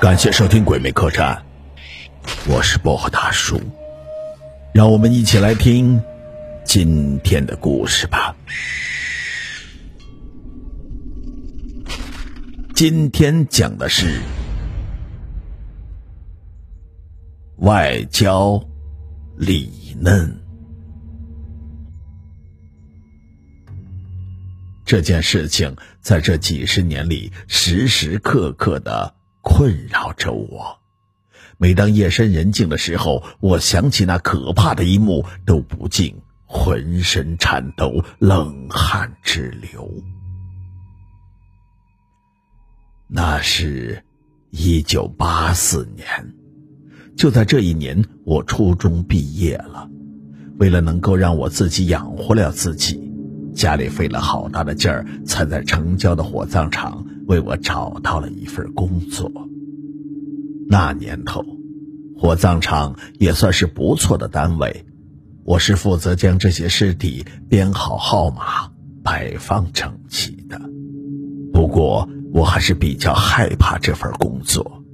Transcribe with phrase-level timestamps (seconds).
[0.00, 1.40] 感谢收听《鬼魅客栈》，
[2.52, 3.60] 我是薄荷大叔，
[4.74, 6.02] 让我们一起来听
[6.64, 8.34] 今天的故事吧。
[12.74, 14.20] 今天讲的是
[17.58, 18.60] 外焦
[19.36, 20.47] 里嫩。
[24.88, 30.78] 这件事情在这几十年里时时刻刻的困扰着我。
[31.58, 36.16] 每当夜深人静的时候，我想起那可怕的一幕，都不禁
[36.46, 39.92] 浑身颤抖，冷汗直流。
[43.08, 44.02] 那是
[44.48, 46.32] 一九八四年，
[47.14, 49.90] 就在这一年，我初中毕业了。
[50.58, 53.07] 为了能够让我自己养活了自己。
[53.58, 59.28] 家里费了好大的劲儿，才在城郊的火葬场为我找到了一份工作。
[60.68, 61.44] 那年头，
[62.16, 64.86] 火葬场也算是不错的单位，
[65.44, 68.70] 我是负责将这些尸体编好号码、
[69.02, 70.60] 摆放整齐的。
[71.52, 74.84] 不过，我还是比较害怕这份工作，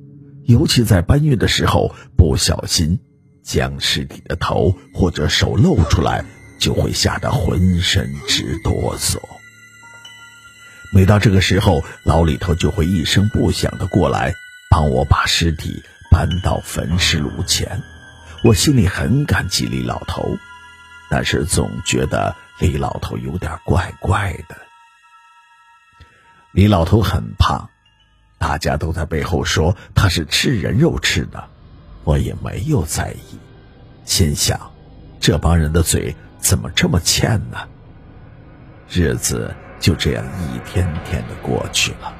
[0.44, 2.98] 尤其在搬运的时候，不小心
[3.42, 6.24] 将尸体的头或者手露出来。
[6.58, 9.18] 就会吓得浑身直哆嗦。
[10.92, 14.32] 每到这个时候，老李头就会一声不响的过来，
[14.70, 17.82] 帮我把尸体搬到焚尸炉前。
[18.44, 20.38] 我心里很感激李老头，
[21.10, 24.56] 但是总觉得李老头有点怪怪的。
[26.52, 27.68] 李老头很胖，
[28.38, 31.48] 大家都在背后说他是吃人肉吃的，
[32.04, 33.38] 我也没有在意，
[34.04, 34.70] 心想
[35.18, 36.14] 这帮人的嘴。
[36.44, 37.66] 怎么这么欠呢？
[38.86, 42.14] 日子就这样一天天的过去了。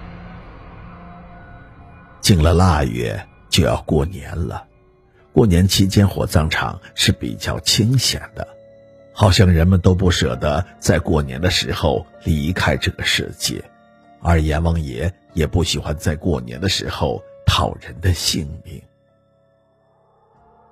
[2.23, 4.67] 进了腊月就要过年了，
[5.31, 8.49] 过年期间火葬场是比较清闲的，
[9.13, 13.63] 好像人们都不舍得在过年的时候离开这个世界，
[14.23, 18.83] 而阎王爷也不喜欢在过年的时候讨人的性命。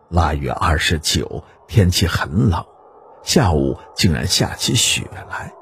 [0.09, 2.65] 腊月二十九，天气很冷。
[3.23, 5.53] 下午竟然下起雪来，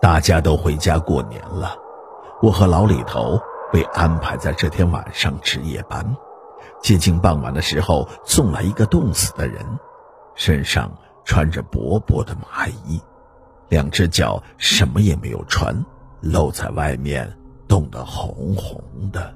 [0.00, 1.76] 大家都回家过年了。
[2.42, 3.38] 我和老李头
[3.70, 6.16] 被安排在这天晚上值夜班。
[6.82, 9.62] 接近傍晚的时候，送来一个冻死的人，
[10.34, 10.90] 身上
[11.24, 12.98] 穿着薄薄的麻衣，
[13.68, 15.84] 两只脚什么也没有穿，
[16.22, 17.30] 露在外面，
[17.68, 18.82] 冻得红红
[19.12, 19.34] 的。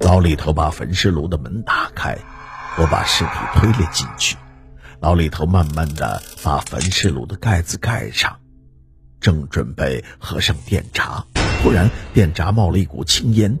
[0.00, 2.18] 老李头把焚尸炉的门打开，
[2.76, 4.36] 我把尸体推了进去。
[5.00, 8.36] 老李头慢慢的把焚尸炉的盖子盖上，
[9.20, 11.24] 正准备合上电闸，
[11.62, 13.56] 忽然电闸冒了一股青烟，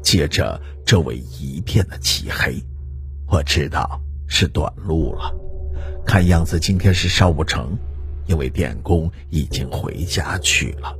[0.00, 2.62] 接着周围一片的漆黑。
[3.26, 5.34] 我知道是短路了，
[6.06, 7.76] 看样子今天是烧不成，
[8.26, 10.96] 因为电工已经回家去了。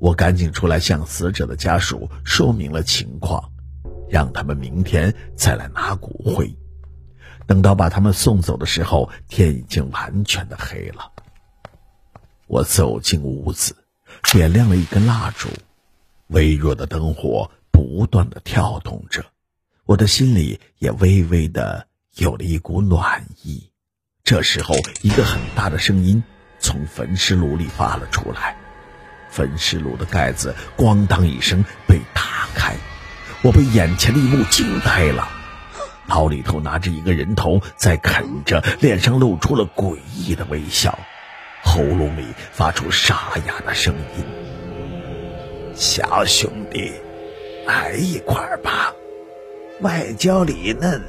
[0.00, 3.52] 我赶紧出来向死者的家属说明了情况，
[4.08, 6.56] 让他们明天再来拿骨灰。
[7.50, 11.10] 等到把他们送走的时候，天已经完全的黑了。
[12.46, 13.76] 我走进屋子，
[14.30, 15.48] 点亮了一根蜡烛，
[16.28, 19.24] 微弱的灯火不断的跳动着，
[19.84, 23.68] 我的心里也微微的有了一股暖意。
[24.22, 26.22] 这时候，一个很大的声音
[26.60, 28.56] 从焚尸炉里发了出来，
[29.28, 32.76] 焚尸炉的盖子“咣当”一声被打开，
[33.42, 35.39] 我被眼前的一幕惊呆了。
[36.10, 40.98] 老里头拿着一个人头在啃着，脸上露出了诡异的微笑，
[41.62, 43.14] 喉咙里发出沙
[43.46, 44.24] 哑的声音
[45.72, 46.92] ：“小兄弟，
[47.64, 48.92] 来一块吧，
[49.82, 51.00] 外焦里嫩，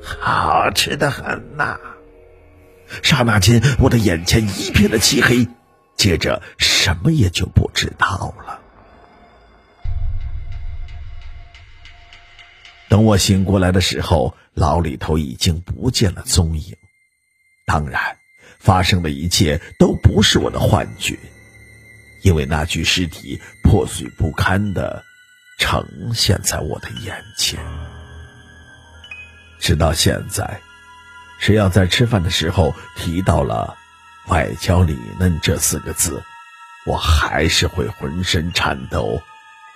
[0.00, 1.76] 好吃的很呐。”
[3.02, 5.48] 刹那间，我的眼前一片的漆黑，
[5.96, 8.60] 接着什么也就不知道了。
[12.88, 16.76] 等我醒过来的时候，老李头已经不见了踪影。
[17.66, 18.18] 当然，
[18.58, 21.18] 发生的一切都不是我的幻觉，
[22.22, 25.04] 因为那具尸体破碎不堪的
[25.58, 27.58] 呈现在我的眼前。
[29.58, 30.60] 直到现在，
[31.40, 33.76] 只要在吃饭的时候提到了
[34.28, 36.22] “外焦里嫩”这四个字，
[36.86, 39.20] 我还是会浑身颤抖、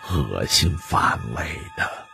[0.08, 1.42] 恶心反胃
[1.76, 2.09] 的。